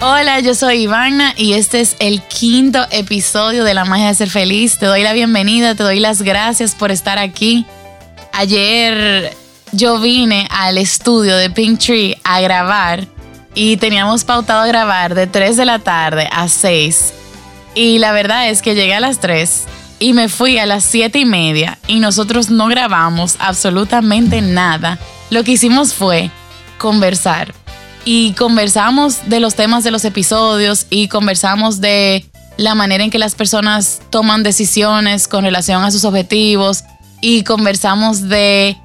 [0.00, 4.30] Hola, yo soy Ivana y este es el quinto episodio de La Magia de Ser
[4.30, 4.78] Feliz.
[4.78, 7.66] Te doy la bienvenida, te doy las gracias por estar aquí.
[8.32, 9.36] Ayer
[9.72, 13.08] yo vine al estudio de Pink Tree a grabar
[13.56, 17.12] y teníamos pautado grabar de 3 de la tarde a 6.
[17.74, 19.64] Y la verdad es que llegué a las 3
[19.98, 24.96] y me fui a las 7 y media y nosotros no grabamos absolutamente nada.
[25.30, 26.30] Lo que hicimos fue
[26.78, 27.52] conversar
[28.04, 32.24] y conversamos de los temas de los episodios y conversamos de
[32.56, 36.84] la manera en que las personas toman decisiones con relación a sus objetivos
[37.20, 38.76] y conversamos de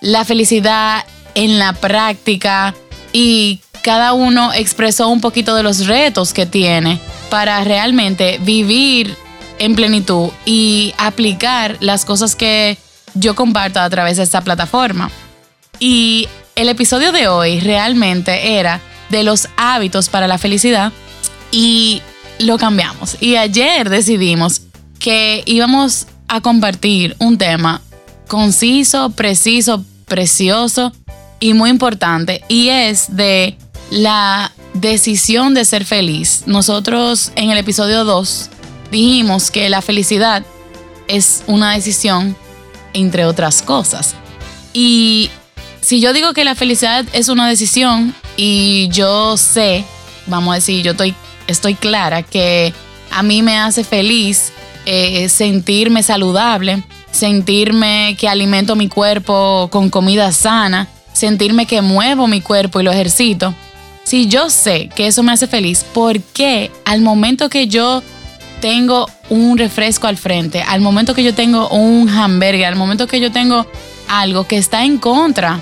[0.00, 1.04] la felicidad
[1.34, 2.74] en la práctica
[3.12, 7.00] y cada uno expresó un poquito de los retos que tiene
[7.30, 9.16] para realmente vivir
[9.58, 12.78] en plenitud y aplicar las cosas que
[13.14, 15.10] yo comparto a través de esta plataforma.
[15.78, 16.28] Y
[16.62, 18.80] el episodio de hoy realmente era
[19.10, 20.92] de los hábitos para la felicidad
[21.50, 22.00] y
[22.38, 23.16] lo cambiamos.
[23.20, 24.62] Y ayer decidimos
[25.00, 27.82] que íbamos a compartir un tema
[28.28, 30.92] conciso, preciso, precioso
[31.40, 33.56] y muy importante y es de
[33.90, 36.44] la decisión de ser feliz.
[36.46, 38.50] Nosotros en el episodio 2
[38.92, 40.44] dijimos que la felicidad
[41.08, 42.36] es una decisión
[42.92, 44.14] entre otras cosas.
[44.72, 45.28] Y
[45.82, 49.84] si yo digo que la felicidad es una decisión y yo sé,
[50.26, 51.14] vamos a decir, yo estoy,
[51.48, 52.72] estoy clara que
[53.10, 54.52] a mí me hace feliz
[54.86, 62.40] eh, sentirme saludable, sentirme que alimento mi cuerpo con comida sana, sentirme que muevo mi
[62.40, 63.52] cuerpo y lo ejercito.
[64.04, 68.04] Si yo sé que eso me hace feliz, ¿por qué al momento que yo
[68.60, 73.18] tengo un refresco al frente, al momento que yo tengo un hamburger, al momento que
[73.18, 73.66] yo tengo
[74.08, 75.60] algo que está en contra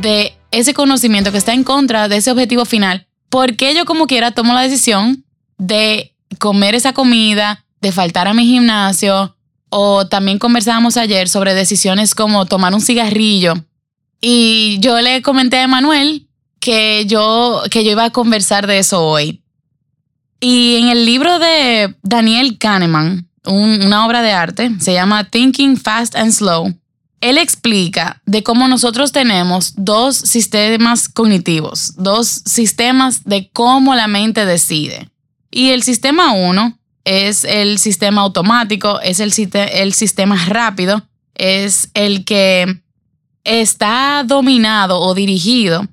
[0.00, 4.06] de ese conocimiento, que está en contra de ese objetivo final, ¿por qué yo como
[4.06, 5.24] quiera tomo la decisión
[5.58, 9.36] de comer esa comida, de faltar a mi gimnasio?
[9.68, 13.54] O también conversábamos ayer sobre decisiones como tomar un cigarrillo.
[14.20, 16.28] Y yo le comenté a Emanuel
[16.60, 19.42] que yo, que yo iba a conversar de eso hoy.
[20.40, 26.14] Y en el libro de Daniel Kahneman, una obra de arte, se llama Thinking Fast
[26.16, 26.74] and Slow,
[27.28, 34.46] él explica de cómo nosotros tenemos dos sistemas cognitivos, dos sistemas de cómo la mente
[34.46, 35.10] decide.
[35.50, 41.02] Y el sistema 1 es el sistema automático, es el, el sistema rápido,
[41.34, 42.80] es el que
[43.42, 45.86] está dominado o dirigido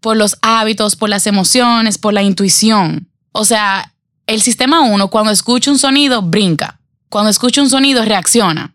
[0.00, 3.08] por los hábitos, por las emociones, por la intuición.
[3.32, 3.94] O sea,
[4.26, 6.78] el sistema 1 cuando escucha un sonido brinca,
[7.08, 8.74] cuando escucha un sonido reacciona.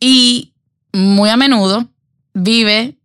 [0.00, 0.52] Y
[0.96, 1.88] muy a menudo
[2.34, 2.98] vive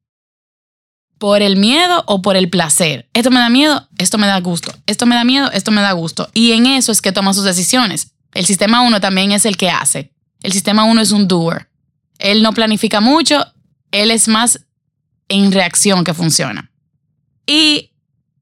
[1.18, 3.08] por el miedo o por el placer.
[3.14, 4.74] Esto me da miedo, esto me da gusto.
[4.88, 6.30] Esto me da miedo, esto me da gusto.
[6.34, 8.14] Y en eso es que toma sus decisiones.
[8.34, 10.14] El sistema 1 también es el que hace.
[10.42, 11.70] El sistema 1 es un doer.
[12.18, 13.46] Él no planifica mucho,
[13.92, 14.62] él es más
[15.28, 16.72] en reacción que funciona.
[17.46, 17.92] Y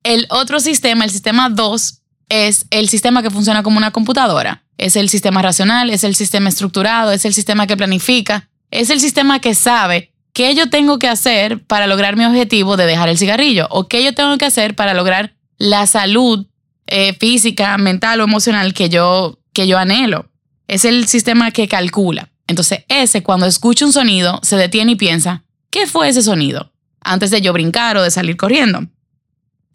[0.03, 4.63] el otro sistema, el sistema 2, es el sistema que funciona como una computadora.
[4.77, 9.00] Es el sistema racional, es el sistema estructurado, es el sistema que planifica, es el
[9.00, 13.18] sistema que sabe qué yo tengo que hacer para lograr mi objetivo de dejar el
[13.18, 16.46] cigarrillo o qué yo tengo que hacer para lograr la salud
[16.88, 20.30] eh, física, mental o emocional que yo, que yo anhelo.
[20.68, 22.30] Es el sistema que calcula.
[22.47, 26.72] Entonces ese cuando escucha un sonido se detiene y piensa, ¿qué fue ese sonido?
[27.01, 28.88] Antes de yo brincar o de salir corriendo.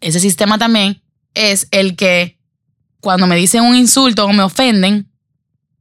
[0.01, 1.01] Ese sistema también
[1.33, 2.37] es el que
[2.99, 5.09] cuando me dicen un insulto o me ofenden,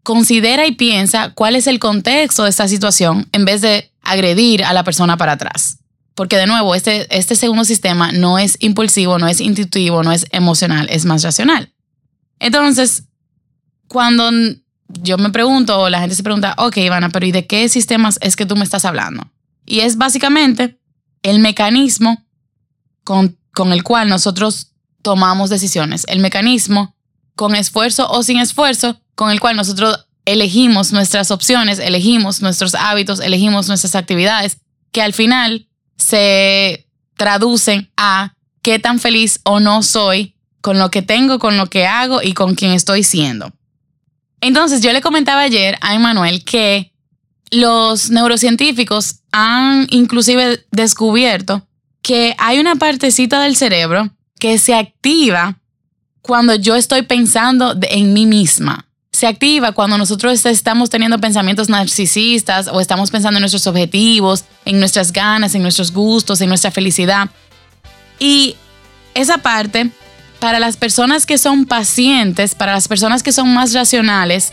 [0.04, 4.72] considera y piensa cuál es el contexto de esta situación en vez de agredir a
[4.72, 5.78] la persona para atrás.
[6.14, 10.26] Porque de nuevo, este, este segundo sistema no es impulsivo, no es intuitivo, no es
[10.30, 11.72] emocional, es más racional.
[12.38, 13.04] Entonces,
[13.88, 14.30] cuando
[14.88, 18.18] yo me pregunto o la gente se pregunta, ok, Ivana, pero ¿y de qué sistemas
[18.20, 19.32] es que tú me estás hablando?
[19.64, 20.78] Y es básicamente
[21.22, 22.24] el mecanismo
[23.02, 24.72] con, con el cual nosotros
[25.02, 26.94] tomamos decisiones, el mecanismo
[27.34, 33.20] con esfuerzo o sin esfuerzo con el cual nosotros elegimos nuestras opciones, elegimos nuestros hábitos,
[33.20, 34.58] elegimos nuestras actividades,
[34.92, 41.02] que al final se traducen a qué tan feliz o no soy con lo que
[41.02, 43.52] tengo, con lo que hago y con quien estoy siendo.
[44.40, 46.92] Entonces yo le comentaba ayer a Emanuel que
[47.50, 51.66] los neurocientíficos han inclusive descubierto
[52.02, 55.60] que hay una partecita del cerebro que se activa
[56.20, 58.86] cuando yo estoy pensando en mí misma
[59.24, 64.78] se activa cuando nosotros estamos teniendo pensamientos narcisistas o estamos pensando en nuestros objetivos, en
[64.78, 67.30] nuestras ganas, en nuestros gustos, en nuestra felicidad.
[68.18, 68.54] Y
[69.14, 69.88] esa parte
[70.40, 74.52] para las personas que son pacientes, para las personas que son más racionales,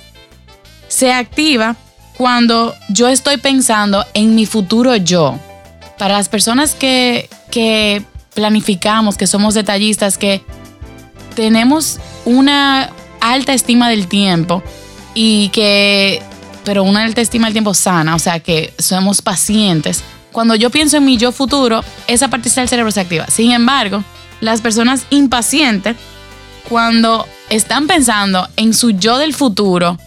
[0.87, 1.75] se activa
[2.17, 5.37] cuando yo estoy pensando en mi futuro yo.
[5.97, 10.41] Para las personas que, que planificamos, que somos detallistas, que
[11.35, 12.89] tenemos una
[13.21, 14.61] alta estima del tiempo
[15.13, 16.21] y que,
[16.65, 20.03] pero una alta estima del tiempo sana, o sea, que somos pacientes.
[20.31, 23.27] Cuando yo pienso en mi yo futuro, esa parte del cerebro se activa.
[23.27, 24.03] Sin embargo,
[24.39, 25.95] las personas impacientes,
[26.69, 29.97] cuando están pensando en su yo del futuro,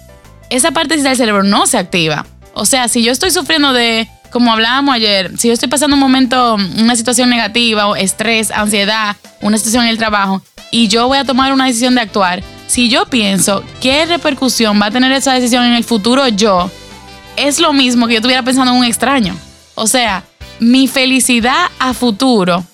[0.51, 2.27] esa parte del cerebro no se activa.
[2.55, 6.01] O sea, si yo estoy sufriendo de, como hablábamos ayer, si yo estoy pasando un
[6.01, 11.19] momento, una situación negativa, o estrés, ansiedad, una situación en el trabajo, y yo voy
[11.19, 15.35] a tomar una decisión de actuar, si yo pienso qué repercusión va a tener esa
[15.35, 16.71] decisión en el futuro yo,
[17.37, 19.37] es lo mismo que yo estuviera pensando en un extraño.
[19.75, 20.25] O sea,
[20.61, 22.65] mi felicidad a futuro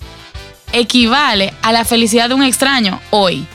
[0.71, 3.45] equivale a la felicidad de un extraño hoy.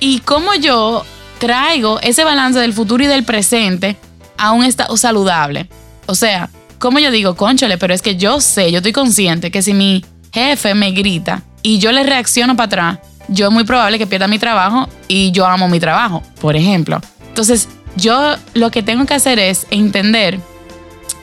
[0.00, 1.04] Y cómo yo
[1.38, 3.96] traigo ese balance del futuro y del presente
[4.38, 5.68] a un estado saludable.
[6.06, 9.62] O sea, como yo digo, conchole, pero es que yo sé, yo estoy consciente que
[9.62, 13.98] si mi jefe me grita y yo le reacciono para atrás, yo es muy probable
[13.98, 17.00] que pierda mi trabajo y yo amo mi trabajo, por ejemplo.
[17.28, 20.40] Entonces, yo lo que tengo que hacer es entender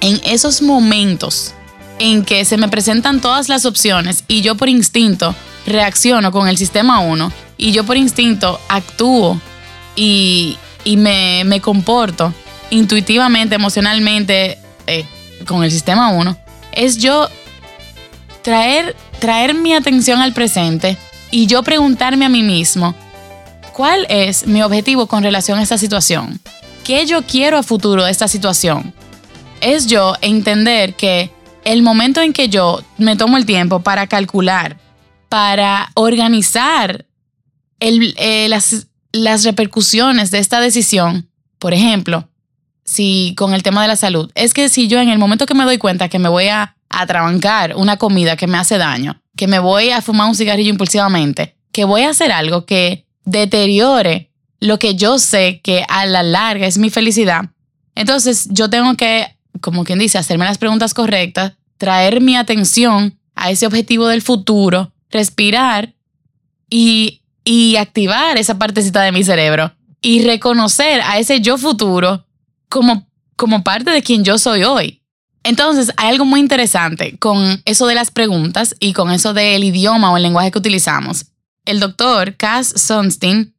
[0.01, 1.53] en esos momentos
[1.99, 5.35] en que se me presentan todas las opciones y yo por instinto
[5.65, 9.39] reacciono con el sistema 1 y yo por instinto actúo
[9.95, 12.33] y, me, comporto
[12.71, 14.57] intuitivamente, emocionalmente
[14.87, 15.05] eh,
[15.45, 16.37] con el sistema 1,
[16.73, 17.29] es yo
[18.41, 20.97] traer, traer mi atención al presente
[21.33, 22.93] y yo preguntarme a mí mismo,
[23.73, 26.39] ¿cuál es mi objetivo con relación a esta situación?
[26.83, 28.93] ¿Qué yo quiero a futuro de esta situación?
[29.59, 31.31] Es yo entender que
[31.65, 34.77] el momento en que yo me tomo el tiempo para calcular,
[35.27, 37.07] para organizar
[37.79, 41.27] eh, las, las repercusiones de esta decisión,
[41.57, 42.29] por ejemplo,
[42.85, 45.55] si con el tema de la salud, es que si yo en el momento que
[45.55, 49.47] me doy cuenta que me voy a atrabancar una comida que me hace daño, que
[49.47, 54.79] me voy a fumar un cigarrillo impulsivamente, que voy a hacer algo que deteriore lo
[54.79, 57.49] que yo sé que a la larga es mi felicidad,
[57.95, 59.27] entonces yo tengo que
[59.61, 64.91] como quien dice, hacerme las preguntas correctas, traer mi atención a ese objetivo del futuro,
[65.09, 65.93] respirar
[66.69, 72.25] y, y activar esa partecita de mi cerebro y reconocer a ese yo futuro
[72.69, 75.01] como, como parte de quien yo soy hoy.
[75.43, 80.11] Entonces, hay algo muy interesante con eso de las preguntas y con eso del idioma
[80.11, 81.25] o el lenguaje que utilizamos.
[81.65, 83.53] El doctor Cass Sunstein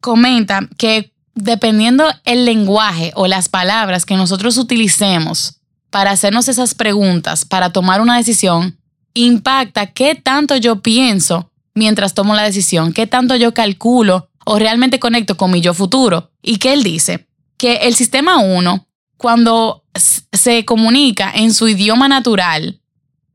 [0.00, 7.44] comenta que dependiendo el lenguaje o las palabras que nosotros utilicemos para hacernos esas preguntas,
[7.44, 8.78] para tomar una decisión,
[9.14, 14.98] impacta qué tanto yo pienso mientras tomo la decisión, qué tanto yo calculo o realmente
[14.98, 16.32] conecto con mi yo futuro.
[16.42, 17.28] ¿Y qué él dice?
[17.56, 18.87] Que el sistema 1,
[19.18, 19.84] cuando
[20.32, 22.80] se comunica en su idioma natural,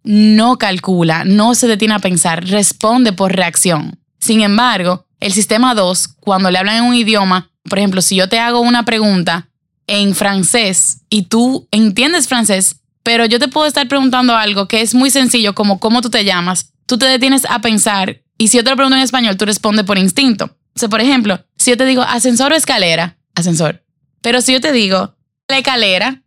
[0.04, 4.00] no calcula, no se detiene a pensar, responde por reacción.
[4.20, 8.28] Sin embargo, el sistema 2, cuando le hablan en un idioma, por ejemplo, si yo
[8.28, 9.50] te hago una pregunta
[9.88, 14.96] en francés y tú entiendes francés, pero yo te puedo estar preguntando algo que es
[14.96, 18.64] muy sencillo, como cómo tú te llamas, tú te detienes a pensar y si yo
[18.64, 20.46] te lo pregunto en español, tú respondes por instinto.
[20.76, 23.84] O sea, por ejemplo, si yo te digo ascensor o escalera, ascensor.
[24.22, 25.16] Pero si yo te digo
[25.48, 26.22] la escalera,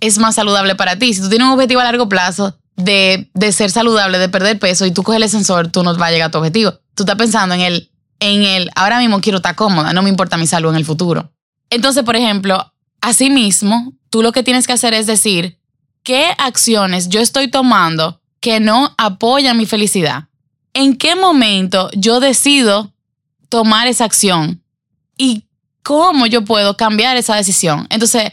[0.00, 1.14] es más saludable para ti.
[1.14, 4.86] Si tú tienes un objetivo a largo plazo de, de ser saludable, de perder peso
[4.86, 6.72] y tú coges el ascensor, tú no vas a llegar a tu objetivo.
[6.94, 10.36] Tú estás pensando en el en el ahora mismo quiero estar cómoda, no me importa
[10.36, 11.32] mi salud en el futuro.
[11.70, 15.58] Entonces, por ejemplo, asimismo, tú lo que tienes que hacer es decir,
[16.02, 20.28] ¿qué acciones yo estoy tomando que no apoyan mi felicidad?
[20.74, 22.92] ¿En qué momento yo decido
[23.48, 24.62] tomar esa acción?
[25.16, 25.46] ¿Y
[25.82, 27.86] cómo yo puedo cambiar esa decisión?
[27.90, 28.32] Entonces,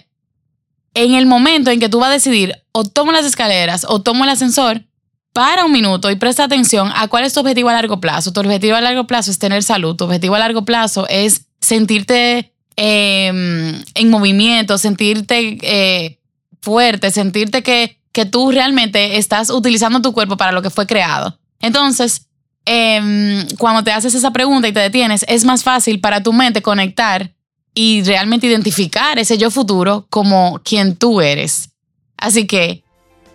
[0.97, 4.23] en el momento en que tú vas a decidir o tomo las escaleras o tomo
[4.23, 4.83] el ascensor,
[5.31, 8.33] para un minuto y presta atención a cuál es tu objetivo a largo plazo.
[8.33, 9.95] Tu objetivo a largo plazo es tener salud.
[9.95, 16.19] Tu objetivo a largo plazo es sentirte em, en movimiento, sentirte eh,
[16.59, 21.37] fuerte, sentirte que, que tú realmente estás utilizando tu cuerpo para lo que fue creado.
[21.61, 22.27] Entonces,
[22.65, 26.63] em, cuando te haces esa pregunta y te detienes, es más fácil para tu mente
[26.63, 27.36] conectar
[27.77, 31.69] y realmente identificar ese yo futuro como quien tú eres.
[32.17, 32.83] Así que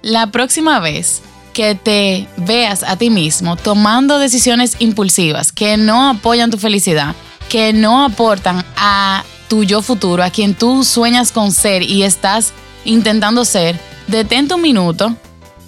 [0.03, 1.23] la próxima vez
[1.53, 7.15] que te veas a ti mismo tomando decisiones impulsivas que no apoyan tu felicidad,
[7.49, 12.53] que no aportan a tu yo futuro, a quien tú sueñas con ser y estás
[12.85, 15.15] intentando ser, detente un minuto,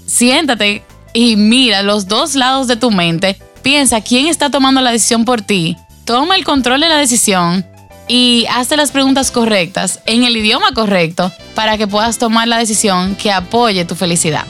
[0.05, 5.25] siéntate y mira los dos lados de tu mente, piensa quién está tomando la decisión
[5.25, 5.77] por ti.
[6.05, 7.65] Toma el control de la decisión
[8.09, 13.15] y hazte las preguntas correctas en el idioma correcto para que puedas tomar la decisión
[13.17, 14.45] que apoye tu felicidad.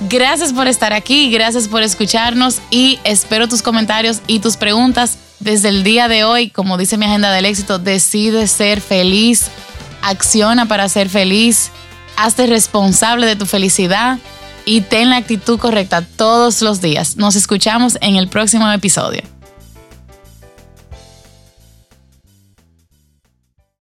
[0.00, 5.70] Gracias por estar aquí, gracias por escucharnos y espero tus comentarios y tus preguntas desde
[5.70, 6.50] el día de hoy.
[6.50, 9.48] Como dice mi agenda del éxito, decide ser feliz,
[10.02, 11.70] acciona para ser feliz,
[12.16, 14.18] hazte responsable de tu felicidad
[14.66, 17.16] y ten la actitud correcta todos los días.
[17.16, 19.35] Nos escuchamos en el próximo episodio.